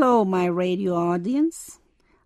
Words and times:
Hello, 0.00 0.24
my 0.24 0.46
radio 0.46 0.94
audience. 0.94 1.80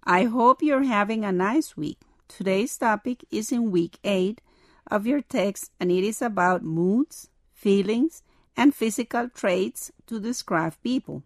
I 0.05 0.25
hope 0.25 0.61
you're 0.63 0.83
having 0.83 1.25
a 1.25 1.33
nice 1.33 1.75
week. 1.75 1.97
Today's 2.29 2.77
topic 2.77 3.25
is 3.31 3.51
in 3.51 3.71
week 3.71 3.97
8 4.05 4.43
of 4.91 5.07
your 5.07 5.23
text, 5.23 5.71
and 5.81 5.91
it 5.91 6.05
is 6.05 6.21
about 6.21 6.63
moods, 6.63 7.31
feelings, 7.55 8.23
and 8.59 8.75
physical 8.75 9.31
traits 9.31 9.91
to 10.07 10.21
describe 10.21 10.75
people. 10.83 11.23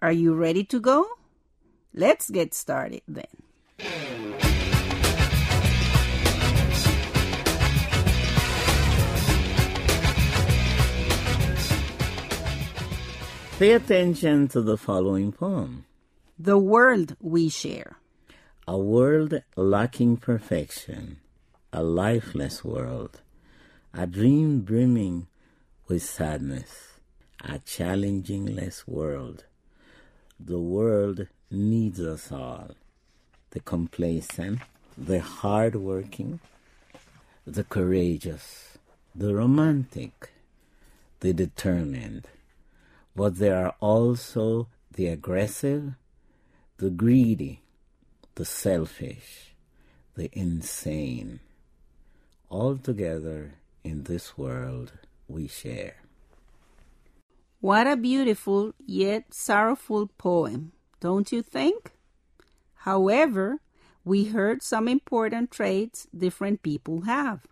Are 0.00 0.12
you 0.12 0.32
ready 0.32 0.64
to 0.64 0.80
go? 0.80 1.04
Let's 1.92 2.30
get 2.30 2.54
started 2.54 3.02
then. 3.06 3.36
Pay 13.58 13.72
attention 13.72 14.48
to 14.48 14.60
the 14.60 14.76
following 14.76 15.32
poem. 15.32 15.86
The 16.38 16.58
world 16.58 17.16
we 17.22 17.48
share. 17.48 17.96
A 18.68 18.76
world 18.76 19.40
lacking 19.56 20.18
perfection, 20.18 21.20
a 21.72 21.82
lifeless 21.82 22.62
world, 22.62 23.22
a 23.94 24.06
dream 24.06 24.60
brimming 24.60 25.28
with 25.88 26.02
sadness, 26.02 27.00
a 27.40 27.58
challengingless 27.60 28.86
world. 28.86 29.44
The 30.38 30.60
world 30.60 31.26
needs 31.50 31.98
us 31.98 32.30
all 32.30 32.72
the 33.52 33.60
complacent, 33.60 34.58
the 34.98 35.20
hardworking, 35.20 36.40
the 37.46 37.64
courageous, 37.64 38.76
the 39.14 39.34
romantic, 39.34 40.32
the 41.20 41.32
determined. 41.32 42.28
But 43.16 43.36
there 43.36 43.64
are 43.64 43.74
also 43.80 44.68
the 44.92 45.06
aggressive, 45.06 45.94
the 46.76 46.90
greedy, 46.90 47.62
the 48.34 48.44
selfish, 48.44 49.54
the 50.14 50.28
insane. 50.32 51.40
All 52.50 52.76
together 52.76 53.54
in 53.82 54.04
this 54.04 54.36
world 54.36 54.92
we 55.26 55.48
share. 55.48 55.96
What 57.60 57.86
a 57.86 57.96
beautiful 57.96 58.74
yet 58.84 59.32
sorrowful 59.32 60.08
poem, 60.18 60.72
don't 61.00 61.32
you 61.32 61.42
think? 61.42 61.92
However, 62.74 63.60
we 64.04 64.24
heard 64.26 64.62
some 64.62 64.86
important 64.86 65.50
traits 65.50 66.06
different 66.16 66.62
people 66.62 67.00
have. 67.02 67.46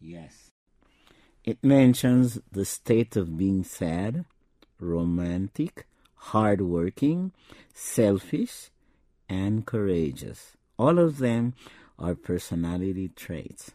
Yes. 0.00 0.50
It 1.44 1.62
mentions 1.62 2.40
the 2.50 2.64
state 2.64 3.16
of 3.16 3.38
being 3.38 3.62
sad, 3.62 4.24
romantic, 4.80 5.86
hardworking, 6.14 7.32
selfish, 7.72 8.70
and 9.28 9.66
courageous. 9.66 10.56
All 10.78 10.98
of 10.98 11.18
them 11.18 11.54
are 11.98 12.14
personality 12.14 13.10
traits. 13.14 13.72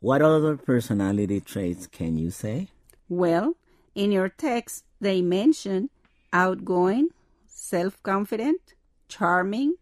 What 0.00 0.22
other 0.22 0.56
personality 0.56 1.40
traits 1.40 1.86
can 1.86 2.18
you 2.18 2.30
say? 2.30 2.68
Well, 3.08 3.54
in 3.94 4.10
your 4.10 4.28
text, 4.28 4.84
they 5.00 5.22
mention 5.22 5.90
outgoing, 6.32 7.10
self 7.46 8.02
confident, 8.02 8.74
charming, 9.08 9.76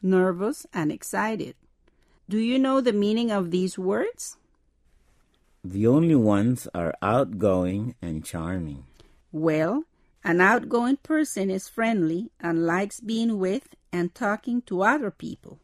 nervous, 0.00 0.66
and 0.72 0.92
excited. 0.92 1.56
Do 2.28 2.38
you 2.38 2.58
know 2.58 2.80
the 2.80 2.92
meaning 2.92 3.30
of 3.30 3.50
these 3.50 3.78
words? 3.78 4.36
The 5.64 5.86
only 5.86 6.14
ones 6.14 6.68
are 6.74 6.94
outgoing 7.02 7.96
and 8.00 8.24
charming. 8.24 8.84
Well, 9.32 9.84
an 10.24 10.40
outgoing 10.40 10.96
person 10.98 11.50
is 11.50 11.68
friendly 11.68 12.30
and 12.40 12.66
likes 12.66 13.00
being 13.00 13.38
with 13.38 13.74
and 13.92 14.14
talking 14.14 14.62
to 14.62 14.82
other 14.82 15.10
people. 15.10 15.60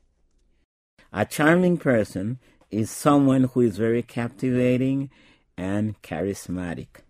A 1.12 1.24
charming 1.24 1.76
person 1.76 2.38
is 2.70 2.90
someone 2.90 3.44
who 3.44 3.60
is 3.60 3.76
very 3.76 4.02
captivating 4.02 5.10
and 5.56 6.00
charismatic. 6.02 7.02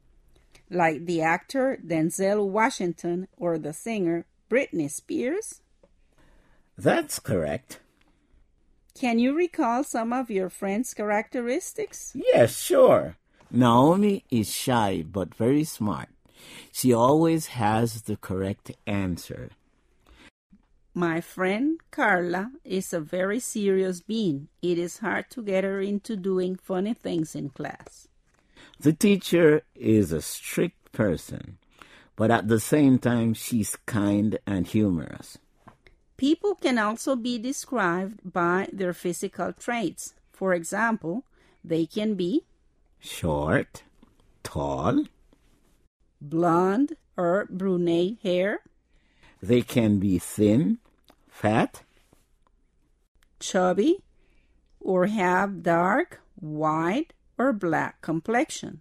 Like 0.71 1.07
the 1.07 1.23
actor 1.23 1.79
Denzel 1.87 2.49
Washington 2.49 3.29
or 3.37 3.59
the 3.59 3.73
singer 3.73 4.27
Britney 4.51 4.91
Spears? 4.91 5.61
That's 6.77 7.19
correct. 7.19 7.81
Can 8.95 9.19
you 9.19 9.35
recall 9.35 9.85
some 9.85 10.13
of 10.13 10.31
your 10.31 10.51
friend's 10.51 10.93
characteristics? 10.95 12.13
Yes, 12.15 12.59
sure. 12.59 13.17
Naomi 13.51 14.25
is 14.31 14.51
shy 14.53 15.05
but 15.07 15.35
very 15.35 15.65
smart. 15.65 16.09
She 16.73 16.93
always 16.93 17.47
has 17.49 18.03
the 18.03 18.17
correct 18.17 18.73
answer. 18.87 19.51
My 20.95 21.21
friend 21.21 21.81
Carla 21.91 22.53
is 22.65 22.93
a 22.93 23.01
very 23.01 23.41
serious 23.41 24.01
being. 24.01 24.49
It 24.61 24.79
is 24.79 24.99
hard 24.99 25.31
to 25.31 25.43
get 25.43 25.65
her 25.65 25.81
into 25.81 26.17
doing 26.17 26.57
funny 26.57 26.93
things 26.93 27.35
in 27.35 27.51
class. 27.51 28.09
The 28.79 28.93
teacher 28.93 29.63
is 29.75 30.13
a 30.13 30.21
strict 30.21 30.93
person, 30.93 31.59
but 32.17 32.31
at 32.31 32.49
the 32.49 32.61
same 32.61 32.99
time, 32.99 33.33
she's 33.33 33.77
kind 33.87 34.39
and 34.47 34.67
humorous. 34.67 35.39
People 36.17 36.55
can 36.55 36.79
also 36.79 37.17
be 37.17 37.39
described 37.39 38.21
by 38.25 38.69
their 38.73 38.93
physical 38.93 39.53
traits. 39.53 40.15
For 40.31 40.53
example, 40.53 41.25
they 41.65 41.87
can 41.87 42.15
be 42.15 42.45
Short, 43.01 43.83
tall, 44.45 45.07
blonde 46.23 46.97
or 47.17 47.47
brunette 47.51 48.19
hair, 48.23 48.61
they 49.43 49.61
can 49.61 49.99
be 49.99 50.19
thin, 50.19 50.79
fat, 51.29 51.83
chubby, 53.41 53.99
or 54.81 55.07
have 55.07 55.63
dark, 55.63 56.21
white, 56.37 57.13
or 57.37 57.53
black 57.53 58.01
complexion. 58.01 58.81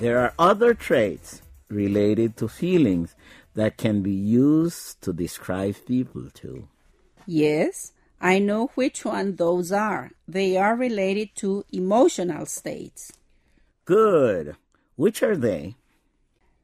There 0.00 0.20
are 0.20 0.32
other 0.38 0.74
traits 0.74 1.42
related 1.68 2.36
to 2.36 2.46
feelings 2.46 3.16
that 3.54 3.76
can 3.76 4.00
be 4.00 4.12
used 4.12 5.02
to 5.02 5.12
describe 5.12 5.74
people 5.86 6.30
too. 6.32 6.68
Yes, 7.26 7.92
I 8.20 8.38
know 8.38 8.70
which 8.76 9.04
one 9.04 9.34
those 9.34 9.72
are. 9.72 10.12
They 10.28 10.56
are 10.56 10.76
related 10.76 11.34
to 11.36 11.64
emotional 11.72 12.46
states. 12.46 13.12
Good. 13.86 14.54
Which 14.94 15.20
are 15.24 15.36
they? 15.36 15.74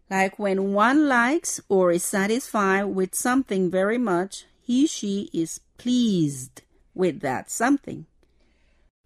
Like 0.09 0.39
when 0.39 0.73
one 0.73 1.09
likes 1.09 1.61
or 1.69 1.91
is 1.91 2.05
satisfied 2.05 2.85
with 2.85 3.17
something 3.17 3.69
very 3.69 3.99
much, 3.99 4.47
he 4.63 4.87
she 4.87 5.29
is 5.33 5.61
pleased 5.77 6.63
with 6.95 7.19
that 7.21 7.51
something. 7.51 8.07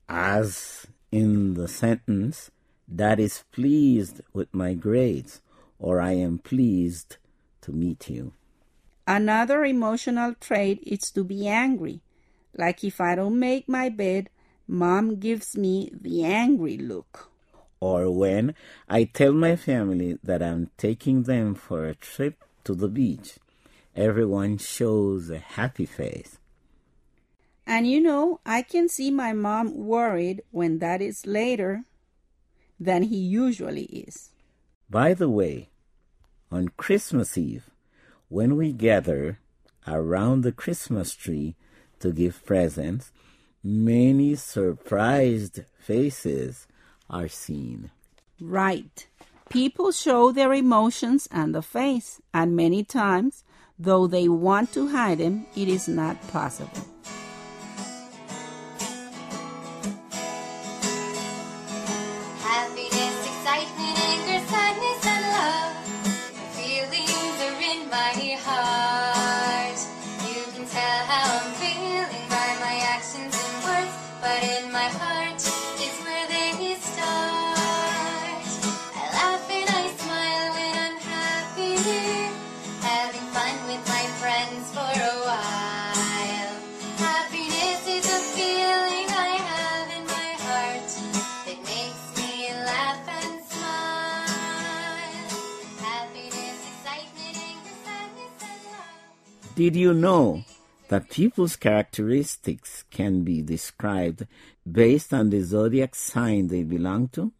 As 0.07 0.87
in 1.11 1.55
the 1.55 1.69
sentence, 1.69 2.51
that 2.88 3.20
is 3.20 3.44
pleased 3.52 4.23
with 4.32 4.52
my 4.55 4.75
grades, 4.75 5.40
or 5.79 6.00
I 6.00 6.12
am 6.12 6.38
pleased 6.38 7.17
to 7.62 7.73
meet 7.73 8.08
you. 8.08 8.32
Another 9.06 9.64
emotional 9.64 10.35
trait 10.40 10.81
is 10.87 11.11
to 11.12 11.25
be 11.25 11.46
angry, 11.49 12.00
Like 12.56 12.82
if 12.82 13.00
I 13.00 13.14
don't 13.14 13.38
make 13.38 13.69
my 13.69 13.88
bed, 13.88 14.31
mom 14.67 15.17
gives 15.17 15.56
me 15.56 15.90
the 15.93 16.25
angry 16.25 16.76
look. 16.76 17.31
Or 17.81 18.11
when 18.11 18.55
I 18.88 19.05
tell 19.05 19.32
my 19.32 19.55
family 19.55 20.19
that 20.25 20.43
I'm 20.43 20.70
taking 20.76 21.23
them 21.23 21.55
for 21.55 21.87
a 21.87 21.94
trip 21.94 22.43
to 22.64 22.75
the 22.75 22.88
beach, 22.88 23.38
everyone 23.94 24.58
shows 24.58 25.31
a 25.31 25.38
happy 25.38 25.87
face. 25.87 26.38
And 27.67 27.87
you 27.87 28.00
know, 28.00 28.41
I 28.44 28.62
can 28.62 28.88
see 28.88 29.11
my 29.11 29.32
mom 29.32 29.76
worried 29.76 30.43
when 30.50 30.79
that 30.81 31.00
is 31.00 31.26
later 31.26 31.84
than 32.79 33.03
he 33.05 33.17
usually 33.17 33.85
is. 33.85 34.31
By 34.91 35.15
the 35.15 35.29
way, 35.29 35.69
on 36.51 36.69
Christmas 36.77 37.37
Eve, 37.37 37.71
when 38.29 38.57
we 38.57 38.73
gather 38.73 39.39
around 39.87 40.43
the 40.43 40.53
Christmas 40.53 41.15
tree 41.15 41.57
to 42.01 42.13
give 42.13 42.45
presents, 42.45 43.11
many 43.63 44.35
surprised 44.35 45.61
faces 45.79 46.67
are 47.11 47.29
seen. 47.29 47.91
Right. 48.41 49.07
People 49.49 49.93
show 49.93 50.31
their 50.31 50.53
emotions 50.53 51.29
on 51.33 51.53
the 51.53 51.63
face, 51.63 52.21
and 52.35 52.55
many 52.55 52.85
times, 52.85 53.45
though 53.79 54.07
they 54.07 54.29
want 54.29 54.73
to 54.75 54.89
hide 54.89 55.19
them, 55.19 55.47
it 55.57 55.69
is 55.69 55.89
not 55.89 56.17
possible. 56.29 56.87
Did 99.58 99.75
you 99.75 99.93
know 99.93 100.44
that 100.87 101.10
people's 101.10 101.56
characteristics 101.56 102.84
can 102.93 103.25
be 103.25 103.43
described 103.43 104.25
based 104.70 105.12
on 105.12 105.31
the 105.31 105.40
zodiac 105.40 105.96
sign 105.96 106.46
they 106.46 106.62
belong 106.62 107.08
to? 107.08 107.32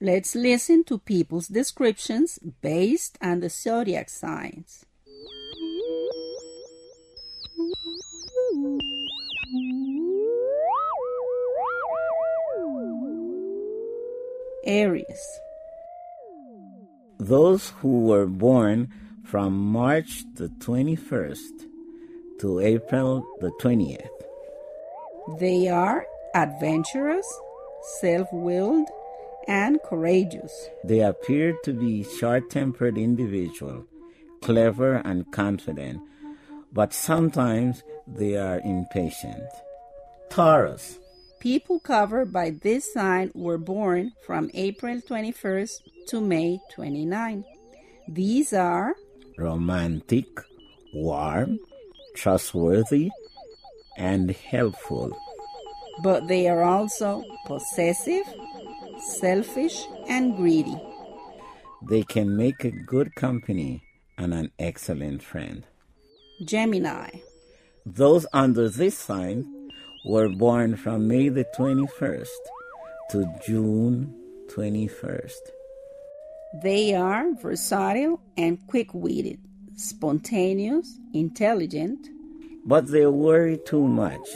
Let's 0.00 0.34
listen 0.34 0.82
to 0.90 0.98
people's 0.98 1.46
descriptions 1.46 2.40
based 2.40 3.16
on 3.22 3.38
the 3.38 3.48
zodiac 3.48 4.10
signs. 4.10 4.86
Aries. 14.66 15.38
Those 17.20 17.70
who 17.82 18.00
were 18.00 18.26
born 18.26 18.92
from 19.28 19.52
March 19.52 20.24
the 20.36 20.48
21st 20.58 21.66
to 22.40 22.60
April 22.60 23.26
the 23.40 23.50
20th. 23.60 24.08
They 25.38 25.68
are 25.68 26.06
adventurous, 26.34 27.26
self 28.00 28.26
willed, 28.32 28.88
and 29.46 29.78
courageous. 29.84 30.70
They 30.82 31.00
appear 31.00 31.54
to 31.64 31.74
be 31.74 32.04
short 32.04 32.48
tempered 32.48 32.96
individuals, 32.96 33.84
clever 34.40 34.94
and 35.04 35.30
confident, 35.30 36.00
but 36.72 36.94
sometimes 36.94 37.82
they 38.06 38.38
are 38.38 38.60
impatient. 38.60 39.44
Taurus. 40.30 40.98
People 41.38 41.80
covered 41.80 42.32
by 42.32 42.56
this 42.62 42.94
sign 42.94 43.30
were 43.34 43.58
born 43.58 44.12
from 44.24 44.50
April 44.54 45.02
21st 45.02 46.06
to 46.08 46.20
May 46.22 46.60
29. 46.72 47.44
These 48.08 48.54
are 48.54 48.94
romantic, 49.38 50.26
warm, 50.92 51.58
trustworthy, 52.16 53.10
and 53.96 54.30
helpful. 54.30 55.16
but 56.02 56.28
they 56.28 56.46
are 56.48 56.62
also 56.62 57.24
possessive, 57.46 58.24
selfish, 59.20 59.82
and 60.08 60.36
greedy. 60.36 60.76
They 61.90 62.02
can 62.04 62.36
make 62.36 62.64
a 62.64 62.70
good 62.70 63.14
company 63.16 63.82
and 64.16 64.32
an 64.32 64.52
excellent 64.58 65.22
friend. 65.22 65.64
Gemini. 66.44 67.10
Those 67.84 68.26
under 68.32 68.68
this 68.68 68.96
sign 68.96 69.70
were 70.04 70.28
born 70.28 70.76
from 70.76 71.08
May 71.08 71.28
the 71.30 71.46
21st 71.58 72.42
to 73.10 73.26
June 73.44 74.14
21st. 74.54 75.57
They 76.54 76.94
are 76.94 77.34
versatile 77.34 78.20
and 78.36 78.58
quick 78.66 78.94
witted, 78.94 79.38
spontaneous, 79.76 80.98
intelligent, 81.12 82.08
But 82.64 82.88
they 82.88 83.06
worry 83.06 83.58
too 83.64 83.86
much 83.86 84.28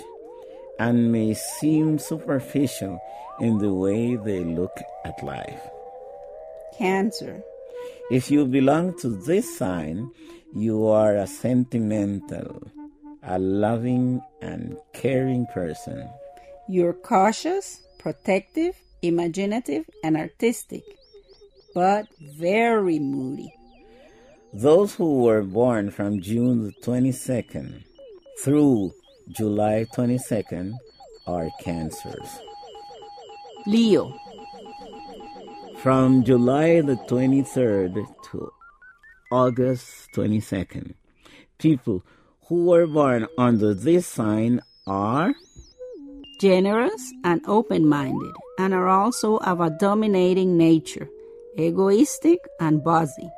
and 0.78 1.12
may 1.12 1.34
seem 1.34 1.98
superficial 1.98 3.00
in 3.40 3.58
the 3.58 3.72
way 3.72 4.16
they 4.16 4.44
look 4.44 4.76
at 5.04 5.22
life. 5.22 5.60
Cancer. 6.78 7.42
If 8.10 8.30
you 8.30 8.46
belong 8.46 8.98
to 8.98 9.08
this 9.08 9.58
sign, 9.58 10.10
you 10.54 10.86
are 10.86 11.16
a 11.16 11.26
sentimental, 11.26 12.62
a 13.22 13.38
loving, 13.38 14.22
and 14.40 14.76
caring 14.92 15.46
person. 15.52 16.08
You're 16.68 16.94
cautious, 16.94 17.80
protective, 17.98 18.76
imaginative, 19.02 19.84
and 20.04 20.16
artistic, 20.16 20.84
but 21.74 22.06
very 22.20 22.98
moody. 22.98 23.54
Those 24.52 24.94
who 24.94 25.22
were 25.22 25.42
born 25.42 25.90
from 25.90 26.20
June 26.20 26.64
the 26.64 26.72
22nd 26.82 27.84
through 28.38 28.92
July 29.30 29.86
22nd 29.94 30.74
are 31.26 31.48
cancers. 31.60 32.40
Leo. 33.66 34.12
From 35.78 36.22
July 36.24 36.80
the 36.80 36.96
23rd 37.08 38.06
to 38.30 38.52
August 39.30 40.08
22nd, 40.14 40.94
people 41.58 42.04
who 42.46 42.66
were 42.66 42.86
born 42.86 43.26
under 43.38 43.74
this 43.74 44.06
sign 44.06 44.60
are 44.86 45.34
Generous 46.42 47.12
and 47.22 47.40
open 47.46 47.86
minded, 47.86 48.34
and 48.58 48.74
are 48.74 48.88
also 48.88 49.36
of 49.46 49.60
a 49.60 49.70
dominating 49.70 50.56
nature, 50.56 51.08
egoistic 51.58 52.38
and 52.60 52.82
bossy. 52.82 53.30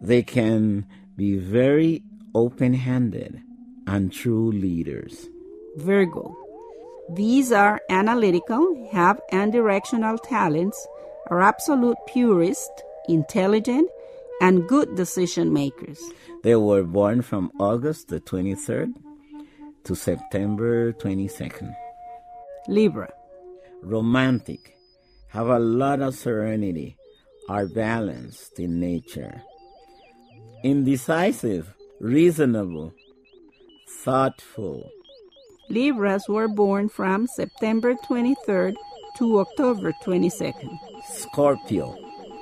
they 0.00 0.22
can 0.22 0.86
be 1.16 1.36
very 1.36 2.02
open-handed 2.34 3.40
and 3.86 4.12
true 4.12 4.52
leaders. 4.52 5.26
Virgo. 5.76 6.36
These 7.14 7.52
are 7.52 7.80
analytical, 7.88 8.88
have 8.92 9.20
and 9.32 9.50
directional 9.52 10.18
talents, 10.18 10.86
are 11.30 11.40
absolute 11.40 11.96
purists, 12.06 12.70
intelligent, 13.08 13.88
and 14.40 14.68
good 14.68 14.94
decision 14.94 15.52
makers. 15.52 16.00
They 16.42 16.54
were 16.54 16.84
born 16.84 17.22
from 17.22 17.50
August 17.58 18.08
the 18.08 18.20
23rd 18.20 18.92
to 19.84 19.94
September 19.96 20.92
22nd. 20.92 21.74
Libra. 22.68 23.10
Romantic, 23.82 24.76
have 25.28 25.48
a 25.48 25.58
lot 25.58 26.00
of 26.00 26.14
serenity, 26.14 26.97
are 27.48 27.66
balanced 27.66 28.58
in 28.58 28.78
nature. 28.80 29.42
Indecisive, 30.62 31.72
reasonable, 32.00 32.92
thoughtful. 34.04 34.90
Libras 35.70 36.24
were 36.28 36.48
born 36.48 36.88
from 36.88 37.26
September 37.26 37.94
23rd 38.08 38.74
to 39.18 39.38
October 39.40 39.92
22nd. 40.04 40.78
Scorpio, 41.14 41.96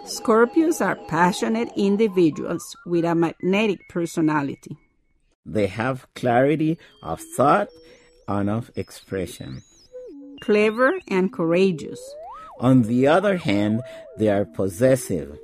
Scorpios 0.05 0.81
are 0.85 0.97
passionate 1.09 1.69
individuals 1.77 2.65
with 2.87 3.05
a 3.05 3.15
magnetic 3.15 3.81
personality. 3.89 4.77
they 5.45 5.67
have 5.69 6.07
clarity 6.15 6.77
of 7.03 7.21
thought 7.37 7.69
and 8.27 8.51
of 8.51 8.71
expression. 8.75 9.63
Clever 10.41 10.93
and 11.09 11.33
courageous, 11.33 12.01
On 12.59 12.83
the 12.83 13.07
other 13.07 13.37
hand, 13.37 13.83
they 14.19 14.29
are 14.29 14.45
possessive, 14.45 15.39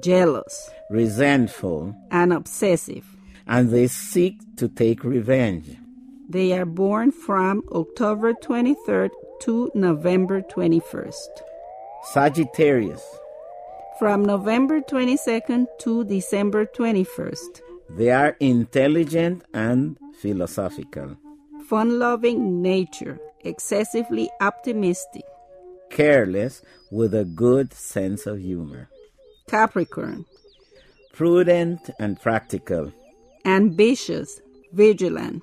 jealous, 0.00 0.70
resentful, 0.90 1.94
and 2.10 2.32
obsessive. 2.32 3.04
and 3.46 3.70
they 3.70 3.86
seek 3.86 4.34
to 4.56 4.68
take 4.68 5.04
revenge. 5.04 5.76
They 6.28 6.52
are 6.52 6.66
born 6.66 7.12
from 7.12 7.62
October 7.72 8.34
23rd 8.34 9.10
to 9.40 9.70
November 9.74 10.42
21st. 10.42 11.28
Sagittarius. 12.12 13.02
From 13.98 14.24
November 14.24 14.80
22nd 14.80 15.66
to 15.80 16.04
December 16.04 16.66
21st. 16.66 17.60
They 17.96 18.10
are 18.10 18.36
intelligent 18.38 19.44
and 19.54 19.96
philosophical, 20.20 21.16
Fun 21.68 21.98
loving 21.98 22.60
nature, 22.62 23.18
excessively 23.44 24.28
optimistic. 24.40 25.24
Careless 25.90 26.62
with 26.90 27.14
a 27.14 27.24
good 27.24 27.72
sense 27.72 28.26
of 28.26 28.38
humor, 28.40 28.88
Capricorn. 29.48 30.24
prudent 31.12 31.90
and 31.98 32.20
practical, 32.20 32.92
Ambitious, 33.44 34.40
vigilant. 34.72 35.42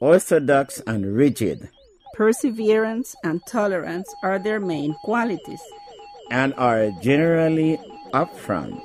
orthodox 0.00 0.80
and 0.86 1.14
rigid, 1.16 1.68
Perseverance 2.14 3.14
and 3.24 3.40
tolerance 3.48 4.08
are 4.22 4.38
their 4.38 4.60
main 4.60 4.94
qualities. 5.04 5.60
and 6.30 6.54
are 6.54 6.90
generally 7.02 7.78
upfront. 8.14 8.80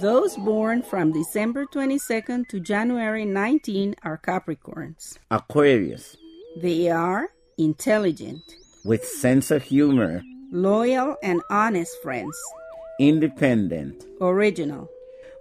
Those 0.00 0.36
born 0.36 0.80
from 0.82 1.12
December 1.12 1.66
22nd 1.66 2.48
to 2.48 2.58
January 2.60 3.26
19 3.26 3.96
are 4.02 4.16
Capricorns. 4.18 5.18
Aquarius, 5.30 6.16
They 6.56 6.88
are 6.90 7.28
intelligent, 7.58 8.42
with 8.84 9.04
sense 9.04 9.50
of 9.50 9.62
humor, 9.62 10.22
loyal, 10.52 11.16
and 11.22 11.40
honest 11.50 11.94
friends. 12.02 12.36
independent, 12.98 14.04
Original. 14.20 14.88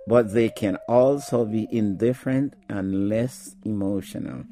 but 0.07 0.33
they 0.33 0.49
can 0.49 0.77
also 0.87 1.45
be 1.45 1.67
indifferent 1.71 2.53
and 2.69 3.09
less 3.09 3.55
emotional. 3.65 4.43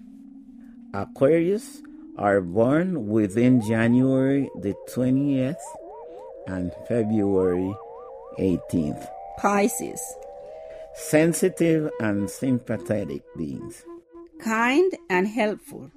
Aquarius 0.93 1.81
are 2.17 2.41
born 2.41 3.07
within 3.07 3.61
January 3.61 4.49
the 4.61 4.73
20th 4.89 5.55
and 6.47 6.71
February 6.87 7.73
18th. 8.39 9.07
Pisces. 9.37 10.01
Sensitive 10.95 11.91
and 12.01 12.29
sympathetic 12.29 13.21
beings, 13.37 13.83
Kind 14.39 14.91
and 15.09 15.27
helpful. 15.27 15.91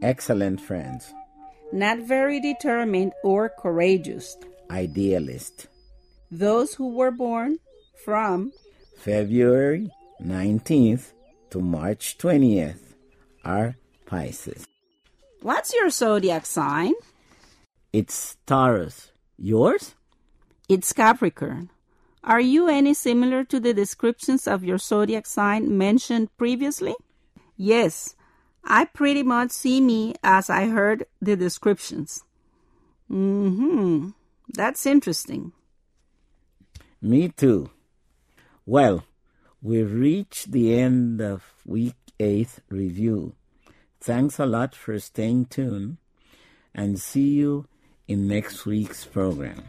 excellent 0.00 0.60
friends, 0.60 1.12
Not 1.72 1.98
very 1.98 2.40
determined 2.40 3.12
or 3.22 3.48
courageous. 3.48 4.36
idealist. 4.70 5.68
Those 6.30 6.74
who 6.74 6.88
were 6.88 7.12
born 7.12 7.58
from 8.04 8.52
February 8.96 9.90
19th 10.20 11.12
to 11.50 11.60
March 11.60 12.18
20th 12.18 12.80
are 13.44 13.76
Pisces. 14.06 14.66
What's 15.42 15.72
your 15.72 15.90
zodiac 15.90 16.46
sign? 16.46 16.94
It's 17.92 18.36
Taurus. 18.46 19.12
Yours? 19.38 19.94
It's 20.68 20.92
Capricorn. 20.92 21.70
Are 22.24 22.40
you 22.40 22.66
any 22.68 22.94
similar 22.94 23.44
to 23.44 23.60
the 23.60 23.72
descriptions 23.72 24.48
of 24.48 24.64
your 24.64 24.78
zodiac 24.78 25.26
sign 25.26 25.78
mentioned 25.78 26.36
previously? 26.36 26.96
Yes, 27.56 28.15
I 28.66 28.84
pretty 28.84 29.22
much 29.22 29.52
see 29.52 29.80
me 29.80 30.14
as 30.22 30.50
I 30.50 30.66
heard 30.66 31.06
the 31.22 31.36
descriptions. 31.36 32.24
Hmm, 33.08 34.10
that's 34.48 34.84
interesting. 34.86 35.52
Me 37.00 37.28
too. 37.28 37.70
Well, 38.64 39.04
we've 39.62 39.92
reached 39.92 40.50
the 40.50 40.78
end 40.78 41.20
of 41.20 41.44
week 41.64 41.94
8 42.18 42.48
review. 42.68 43.34
Thanks 44.00 44.40
a 44.40 44.46
lot 44.46 44.74
for 44.74 44.98
staying 44.98 45.46
tuned 45.46 45.98
and 46.74 46.98
see 46.98 47.28
you 47.34 47.66
in 48.08 48.26
next 48.26 48.66
week's 48.66 49.04
program. 49.04 49.62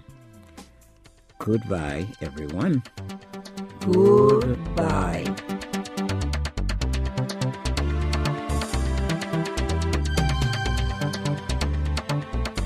Goodbye, 1.40 2.08
everyone. 2.22 2.82
Goodbye. 3.82 5.36